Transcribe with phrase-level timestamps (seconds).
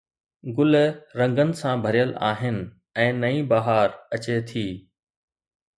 [0.57, 0.73] گل
[1.19, 2.57] رنگن سان ڀريل آهن
[3.05, 4.67] ۽ نئين بهار اچي ٿي